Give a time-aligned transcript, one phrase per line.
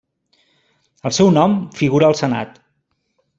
[1.09, 1.53] El seu nom
[1.83, 2.59] figura al senat.